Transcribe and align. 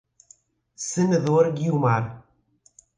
Senador 0.89 1.53
Guiomard 1.53 2.25